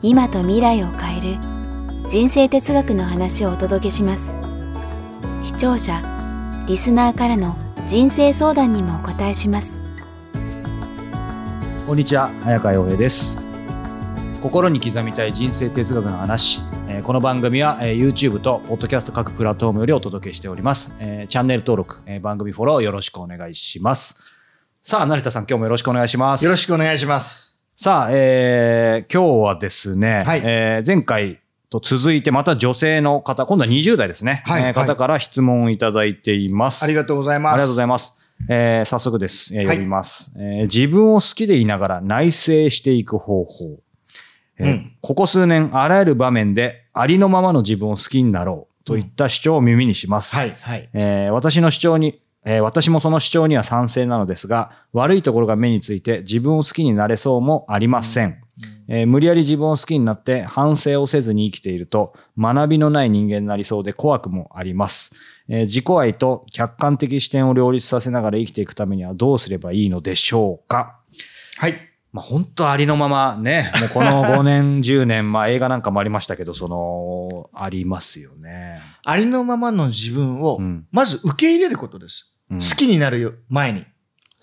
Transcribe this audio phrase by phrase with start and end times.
[0.00, 1.38] 今と未来を変える
[2.08, 4.32] 人生哲学の話をお届けします。
[5.42, 6.00] 視聴者
[6.68, 7.56] リスナーからの
[7.88, 9.82] 人生相談にもお答えします。
[11.84, 13.42] こんにちは早川洋平です。
[14.40, 16.60] 心に刻みたい人生哲学の話。
[16.88, 24.14] えーこの番組は、えー YouTube と Podcast 各プラットフォームよりお届けしております、えーチャンネル登録、えー番組フォローよろしくお願いします。
[24.80, 26.44] さあ成田さん今日もよろしくお願いします。
[26.44, 27.47] よろしくお願いします。
[27.80, 36.82] さあ、えー今日はですね、はいえー前回と続いてまた女性の方、今度は20代ですね、はいはいえー方から質問をいただいています。
[36.82, 37.52] ありがとうございます。
[37.52, 38.16] ありがとうございまます。
[38.48, 39.54] えー早速です。
[39.54, 43.78] えーはい読みます、えー自分を好きでいながら内省していく方法。
[44.58, 50.34] えーうんここ数年、あらゆる場面でありのままの自分を好きになろうといった主張を耳にします。
[50.34, 50.90] はい、はい。
[50.94, 58.40] えー私の主張に、えー私もその主張には賛成なのですが、悪いところが目について自分を好きになれそうもありません。
[58.88, 65.12] えー無理やり自分を好きになって反省をせずに生きていると学びのない人間になりそうで怖くもあります。
[65.48, 70.98] えー自己愛と客観的視点を両立させながら生きていくためにはどうすればいいのでしょうか？
[71.56, 71.87] はい。
[72.12, 78.80] まあ本当ありのままね、もうこの5年、10年、 まあ映画なんかもありましたけど、その、ありますよね。
[79.04, 82.34] ありのままの自分をうん、まず受け入れることです。
[82.50, 83.84] うん好きになるよ前に。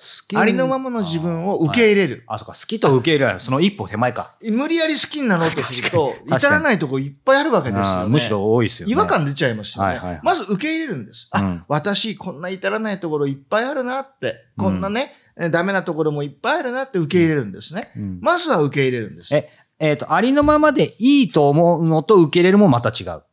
[0.05, 2.23] 好きありのままの自分を受け入れる。
[2.27, 4.35] あ、そうか、好きと受け入れる、その一歩手前か。
[4.43, 8.09] 無理やり好きになろうとすると、至らないとこいっぱいあるわけですよね。
[8.09, 8.93] むしろ多いですよね。
[8.93, 9.89] 違和感出ちゃいますよね。
[9.89, 11.29] はいはいはいまず受け入れるんです。
[11.31, 17.91] あ、うん私こんな至らないところいっぱいあるなって、うんこんなね、えダメなところもいっぱいあるなって受け入れるんですね。
[17.95, 19.35] うんまずは受け入れるんです。
[19.35, 23.23] え、えっ、と、ありのままでいいと思うのと受け入れるもまた違う。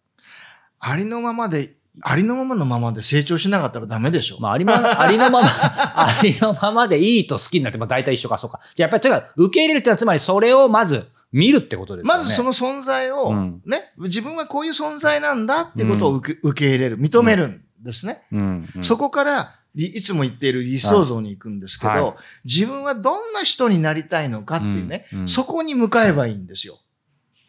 [0.80, 4.38] ありのままで、ありのままのままで成長しなかったらダメでしょ。
[4.40, 8.60] まあ、ありま、 ありのまま、 ありのままでいいと好きになって、まあ大体一緒か、そうか。
[8.74, 9.46] じゃあやっぱり違う。
[9.46, 12.18] 受け入れるってのは、つまりそれをまず見るってことですよね。
[12.18, 18.22] まずその存在を、うんね、自分はこういう存在なんだってことを受け,、受け入れる、認めるんですね。
[18.32, 26.78] うん、うんそこから、りいつも言っている理想像に行くんですけど、はいは自分はどんな人になりたいのかっていうね、うんうんそこに向かえばいいんですよ。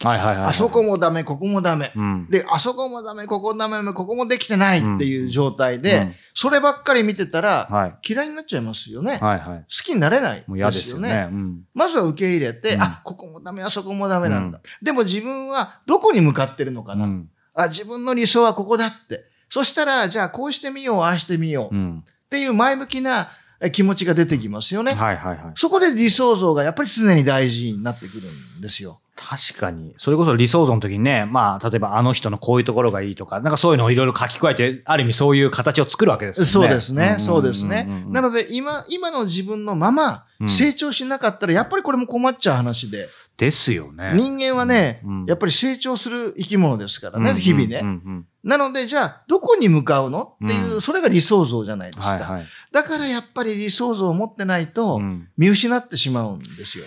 [0.04, 0.50] はいはいはいはい。
[0.50, 1.92] あそこもダメ、ここもダメ。
[1.96, 2.28] うん。
[2.30, 7.98] で、あそこもダメ、ここもダメ、ここもできてないっていう状態で、うんそればっかり見てたら、はい。
[8.10, 9.18] 嫌いになっちゃいますよね。
[9.18, 9.60] はいはい。
[9.60, 11.30] 好きになれないもう嫌ですよね。
[11.32, 11.62] うん。
[11.76, 14.60] まずは受け入れて、うんあ、ここもダメ、あそこもダメなんだ。
[14.82, 17.30] でも自分はどこに向かってるのかな、うん。
[17.56, 19.26] あ、自分の理想はここだって。
[19.54, 21.76] そしたら、じゃあこうしてみよう、ああしてみよう。
[21.76, 22.04] っうん。
[22.28, 23.30] ていう前向きな
[23.62, 24.96] え気持ちが出てきますよね。
[24.96, 25.54] はいはいはい。
[25.56, 28.24] そこで理想像がやっぱり常に大事になってくる
[28.58, 29.00] んですよ。
[29.16, 29.94] 確かに。
[30.00, 36.50] それこそ理想像の時にね、まあ、例えばあの人のこういうところがいいとか、なんかそういうのをいろいろ書き加えて、ある意味そういう形を作るわけですよね。
[36.50, 37.14] そうですね。
[37.18, 37.88] んそうですね。
[38.08, 43.08] なのので、今、今の自分のままうん成長しなかったら、やっぱりこれも困っちゃう話で。
[43.38, 44.14] ですよね。
[44.16, 47.80] 人間はねうん、やっぱり成長する生き物ですからね、日々ね。
[47.82, 52.26] うんうんなので、じゃあ、どこに向かうのっていうう、んそれが理想像じゃないですか。
[52.26, 52.46] はいはい。
[52.74, 56.84] だからやっぱり理想像を持ってないとう、ん見失ってしまうんですよ。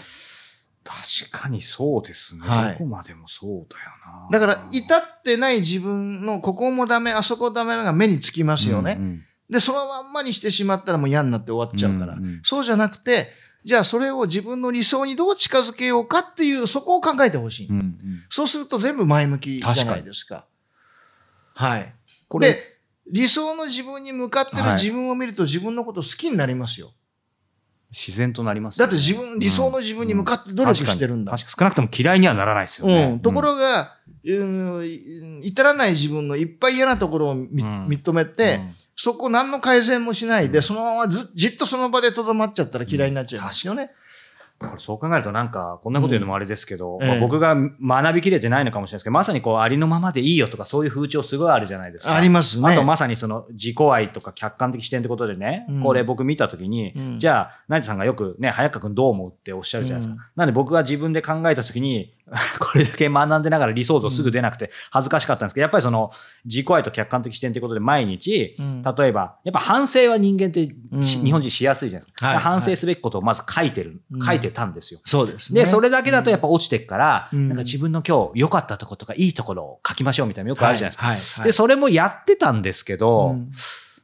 [0.84, 2.42] 確かにそうですね。
[2.46, 3.90] はいどこまでもそうだよ
[4.30, 4.38] な。
[4.38, 8.96] だから、至ってない自分の、ここもダメ、あそこダメが目につきますよね。
[8.98, 12.14] うんうんで、そのまんまにしてしまったらもう嫌になって終わっちゃうから。
[12.14, 13.28] うんうんそうじゃなくて、
[13.66, 17.66] じゃあそれを自分の理想にどう近づけようかっていう、そこを考えてほしい。
[17.66, 17.97] うんうん
[18.31, 20.47] そうすると全部前向きじゃないですか。
[21.53, 21.93] はい。
[22.28, 22.78] これ、で、
[23.10, 26.93] 理想の自分に向かってるはい自分を見ると自分のこと好きになりますよ。
[27.91, 28.86] 自然となりますね。
[28.86, 31.32] って自分、理想の自分に向かって努力してるんだ。
[31.32, 31.50] 確かに。
[31.50, 33.10] 確かに少なくとも嫌いにはならないですよね。
[33.12, 33.20] うん。
[33.20, 33.92] ところが、
[34.24, 38.61] うん、至らない自分のいっぱい嫌なところを認めて、
[38.96, 43.90] そこ何の改善もしないで、そのままずじっとその場でとどまっちゃったら嫌いになっちゃいますよね。
[44.58, 52.14] これそう考えるとなんか、こんなこと言うのもあれですけど、まあうんええ僕が学びきれてないのかもしれないですけど、まさにこう、ありのままでいいよとか、そういう風潮すごいあるじゃないですか。
[52.14, 52.73] ありますね。
[52.73, 60.23] あとまさにその自己愛とか客観的視点ってことでね、うんこれ僕見たときに、うんじゃあ、成田さんがよくね、早川君どう思うっておっしゃるじゃないですか。
[60.23, 62.14] うんなんで僕が自分で考えたときに、
[62.58, 66.11] これだけ学んでながら理想像すぐ出なくて恥ずかしかったんですけど、やっぱりその
[66.44, 72.26] 自己愛と客観的視点ということで毎日、うん例えば、やっぱ反省は人間って日本人しやすいじゃないですか。
[72.28, 75.00] はい反省すべきことをまず書いてる、うん書いてたんですよ。
[75.05, 75.61] そうですね。
[75.61, 81.44] で、それだけだとやっぱ落ちてくから、うんなんか自分の今日良かったところとかいいところを書きましょうみたいなのよくあるじゃないですか。
[81.44, 83.50] で、それもやってたんですけど、うん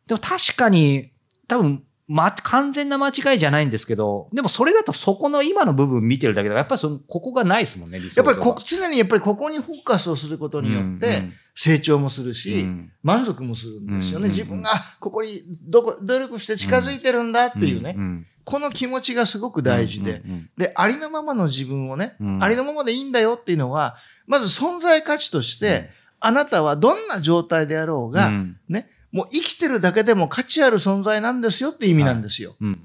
[0.06, 1.12] でも確かに、
[1.48, 11.22] 多分、ま、完全な間違いじゃないんですけど、でもそれだとそこの今の部分見てるだけで、やっぱりその、ここがないですもんね、やっぱりこ常にやっぱりここにフォーカスをすることによって
[11.54, 12.60] 成長もするし、うん。
[12.60, 14.26] うん満足もするんですよね。
[14.26, 14.30] うん。
[14.30, 14.70] 自分が
[15.00, 18.00] ここにどこ努力して近づいてるんだっていうね、ん。
[18.00, 18.26] ん。
[18.44, 20.22] この気持ちがすごく大事で、
[20.56, 22.42] で、ありのままの自分をね、うん。
[22.42, 23.96] ありのままでいいんだよっていうのは、
[24.26, 25.90] まず存在価値として、
[26.20, 28.56] あなたはどんな状態であろうが、うん。
[28.68, 32.56] ね、もう生きてるだけでも価値ある存在なんですよっていう意味なんですよ。
[32.60, 32.78] うんうん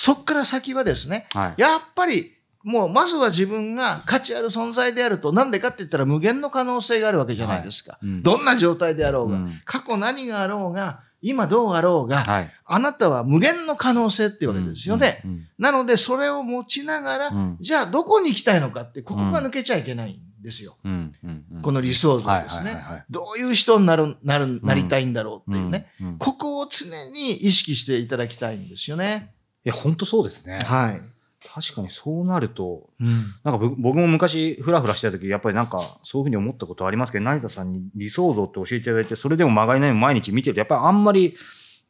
[0.00, 1.60] そっから先はですね、うんはい。
[1.60, 2.32] やっぱり、
[2.64, 7.92] もうまずは自分が価値ある存在であると、なんでかって言ったら無限の可能性があるわけじゃないですか。
[7.92, 8.06] はい。
[8.06, 8.22] うん。
[8.22, 9.50] どんな状態であろうが、うん。
[9.66, 12.50] 過去何があろうが、今どうあろうが、はい。
[12.64, 15.20] あなたは無限の可能性っていうわけですよね。
[15.26, 17.56] うんなので、それを持ちながら、うん。
[17.60, 20.76] じゃあどこに行きたいのかって、ここが抜けちゃいけないんですよ。
[20.84, 23.04] うんうんうんこの理想像ですねはいはいはいはい。
[23.10, 25.90] どういう人になる、なる、なりたいんだろうっていうね。
[26.00, 29.34] うんうんいここを常に意識していただきたいんですよね。
[29.64, 30.58] や、本当そうですね。
[30.64, 31.02] はい。
[31.46, 33.08] 確かにそうなると、うん。
[33.44, 41.34] なんかぶ僕も昔フラフラしてた時、やっぱりなんかそういうふうに思ったことありますけど、成田さんに理想像って教えていただいて、それでも曲がりない毎日見てると、やっぱりあんまり、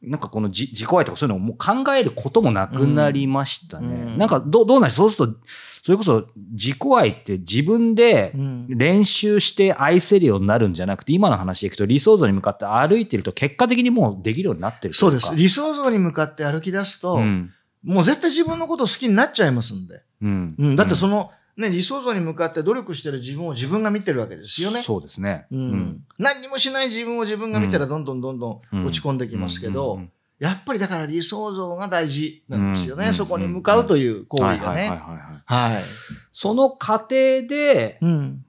[0.01, 3.87] なんかこの自自己愛とかそういうのをもう考えることもなくなりましたね。
[3.87, 4.95] うんなんかどうどうなんです？
[4.95, 5.39] そうすると、
[5.83, 15.35] それこそ自己愛って自分でうん練習して愛せるようになるんじゃなくて、今の話でいくと理想像に向かって歩いてると結果的にもうできるようになってるそうです。
[15.35, 17.51] 理想像に向かって歩き出すと、うん。
[17.83, 20.03] もう絶対自分のこと好きになっちゃいますんで。
[20.21, 20.55] うん。
[20.57, 20.75] うん。
[20.75, 21.31] だってその、
[21.61, 24.83] ね、理想像に向かって努力してる自分を自分が見てるわけですよね。
[24.83, 25.45] そうですね。
[25.51, 26.03] うん。
[26.17, 30.11] 何にもしない自分を自分が見たらどんどんどんどん落ち込んできますけど、うん
[30.41, 33.09] やっぱりだから理想像が大事なんですよね。
[33.09, 34.89] うんそこに向かうという行為がね。
[34.89, 35.83] はいはい。
[36.31, 37.09] その過程
[37.47, 38.45] で、うん。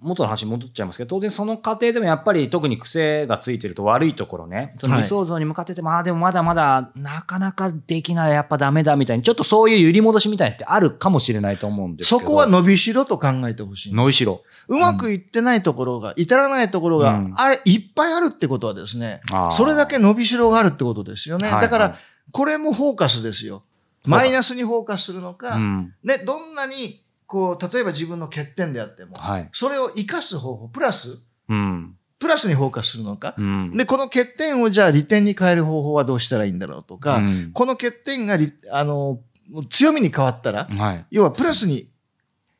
[0.00, 12.20] 元の話に戻っちゃいますけど、当然その過程でもやっぱり特に癖がついてると悪いところね、そのはい理想像に向かってて、まあでもまだまだなかなかできない、やっぱダメだみたいに、ちょっとそういう揺り戻しみたいってあるかもしれないと思うんですけど。
[12.20, 13.94] そこは伸びしろと考えてほしい。
[13.94, 14.42] 伸びしろ。
[14.68, 19.20] うまくいってないところが、至らないところが、うんあれ、いっぱいあるってことはですね、
[19.50, 21.48] それだけ伸びしろがあるってことですよね。
[21.50, 21.94] はいだから、はい
[22.30, 23.64] これもフォーカスですよ。
[24.06, 25.94] マイナスにフォーカスするのか、うん。
[26.02, 29.48] ね、どんなに、こう、例えば自分の欠点であっても、はい。
[29.52, 31.94] それを活かす方法、プラス、うん。
[32.18, 33.76] プラスにフォーカスするのか、うん。
[33.76, 39.20] で、この欠点をじゃあ利点に変える方法はどうしたらいいんだろうとか、うんこの欠点がり、あの、
[39.68, 41.06] 強みに変わったら、はい。
[41.10, 41.90] 要はプラスに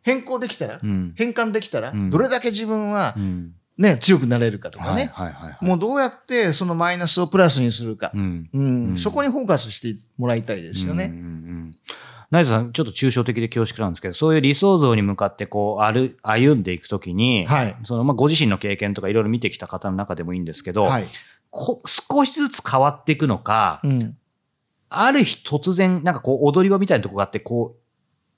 [0.03, 1.15] 変更できたら、うん。
[1.17, 3.55] 変換できたら、うんどれだけ自分はうん。
[3.79, 5.65] ね、強くなれるかとかはいね、はいはいはい。
[5.65, 8.97] もうどうやってそのマイナスをプラスにするか、うん。
[8.99, 11.05] そこにフォーカスしてもらいたいですよね。
[11.05, 11.75] うん
[12.31, 15.83] 成田さん、ちょっと抽象的で恐縮なんですけど、そういう理想像に向かってこう、
[16.23, 17.77] 歩んでいくときに、はい。
[17.85, 21.07] その、まあ、ご自身の経験とかいろいろ見てきた方の中でもいいんですけど、はい。
[21.51, 24.17] こ少しずつ変わっていくのか、うん。
[24.91, 27.77] ある日突然、なんかこう、踊り場みたいなとこがあって、こ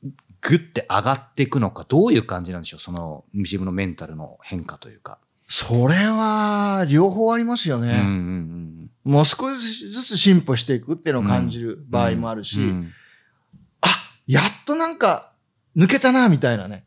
[0.05, 0.09] う、
[0.41, 5.19] ぐって上がっていくのか、どういう感じなんでしょうその、自分のメンタルの変化というか。
[5.49, 7.89] それは、両方ありますよね。
[7.89, 9.13] うんうんうん。
[9.13, 12.93] もう少しずつ進歩していくっていうのを感じる場合もあるし、うんあ、やっ
[14.71, 15.33] となんか、
[15.77, 16.85] 抜けたな、みたいなね。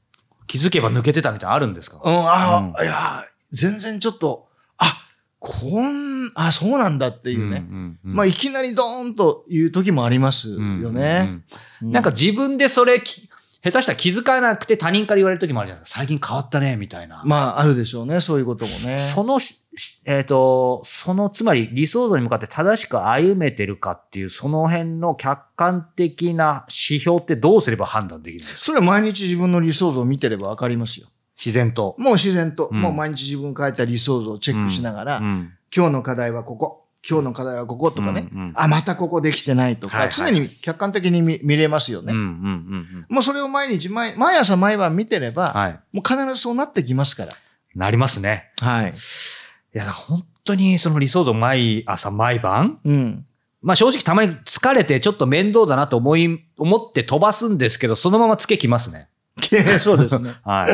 [0.48, 2.02] 気づけば抜けてたみたいなのあるんですか？
[2.04, 4.48] うん、あ、うんいや、全然ちょっと、
[4.78, 4.98] あ、
[5.40, 7.60] こん、あ、そうなんだっていうね。
[7.60, 11.42] んうんまあ、いきなりドーンという時もありますようんうんね。
[11.82, 13.30] うんなんか自分でそれき、
[13.64, 16.00] 下手したら気づかなくて他人から言われる時もあるじゃないですか。
[16.00, 17.24] 最近変わったね、みたいな。
[17.26, 18.20] まあ、あるでしょうね。
[18.20, 19.12] そういうこともね。
[19.16, 19.40] その
[20.06, 28.66] えっ、と、その、つまり理想像に向かって正しく歩めてるかっていう、その辺の客観的な指標ってどうすれば判断できるんですか？
[28.66, 31.08] それは毎日自分の理想像を見てればわかりますよ。
[31.36, 31.96] 自然と。
[31.98, 42.14] もう自然と、うんもう毎日自分が書いた理想像をチェックしながら、うん今日の課題はここ、今日の課題はこことかね、うんうんあ、またここできてないとか、はいはい常に客観的に見見れますよね。
[42.14, 42.46] うんうんうんう
[43.02, 43.06] ん。
[43.10, 45.80] もうそれを毎日毎、毎朝毎晩見てれば、はい。
[45.92, 47.34] もう必ずそうなってきますから。
[47.76, 48.52] なりますね。
[48.60, 48.94] はい。
[48.94, 53.26] いや、本当にその理想像毎朝毎晩うん。
[53.62, 59.10] まあ正直たまに疲れてちょっと面倒だなと思い、思って飛ばすんですけど、そのままつけきますね。
[59.82, 60.32] そうですね。
[60.46, 60.74] はい。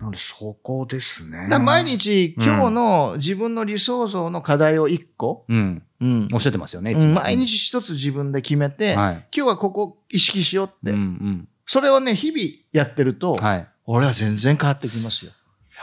[0.00, 1.48] なのでそこですね。
[1.58, 5.82] 毎日、うん今日の自分の理想像の課題を1個、うん。
[6.00, 9.14] うんおっしゃってますよね、毎日一つ自分で決めて、はい。
[9.34, 11.48] 今日はここ意識しようって、うんうん。
[11.64, 13.68] それをね、日々やってると、はい。
[13.86, 15.32] 俺は全然変わってきますよ。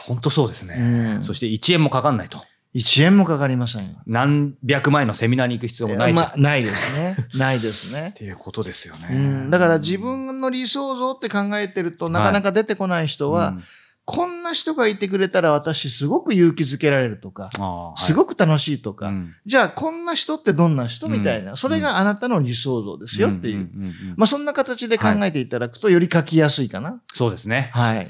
[0.02, 0.76] 本当そうですね。
[0.78, 0.82] う
[1.20, 2.44] んそして1円もかかんないと。
[2.76, 3.96] 1円もかかりません。
[4.08, 6.16] 何百万円のセミナーに行く必要もないと。
[6.16, 7.28] まあ、ないですね。
[7.38, 8.14] ないですねっ。
[8.14, 9.10] ていうことですよね。
[9.12, 13.64] うん、だから自分の理想像って考えてるとなかなか出てこない人は、うん
[14.06, 23.58] こんな人がいてくれたら私すごく勇気づけられるとか、はいすごく楽しいとか、うんじゃあこんな人ってどんな人うんみたいな、それがあなたの理想像ですよっていう。
[23.58, 27.02] んんんうんまあそんな形で考えていただくとより書きやすいかな。
[27.14, 27.72] そうですね。
[27.74, 28.08] はい。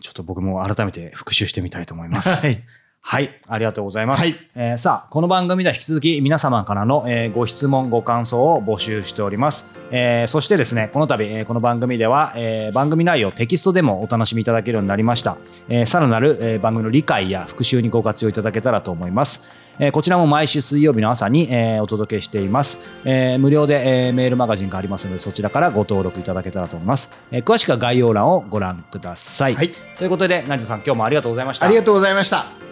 [0.00, 2.30] ちょっと僕も改めて復習してみたいと思います。
[2.30, 2.64] はい。
[3.00, 4.20] はい、ありがとうございます。
[4.20, 9.66] はいえーさあ、この番組では引き続き皆様からの、えーご質問、ご感想を募集しております。
[9.90, 15.38] えーそしてですね、この度、えーこの番組では、えー番組内容テキストでもお楽しみいただけるようになりました。
[15.70, 19.42] えーさらなる、えー番組の理解や復習にご活用いただけたらと思います。
[19.78, 22.78] えーこちらも毎週水曜日の朝に、えーお届けしています。
[23.06, 27.10] えー無料で、えーメールマガジンがありますので、そちらからご登録いただけたらと思います。
[27.30, 29.54] えー詳しくは概要欄をご覧ください。
[29.54, 29.70] はい。
[29.96, 31.64] ということで、成田さん、今日もありがとうございました。
[31.64, 32.67] ありがとうございました。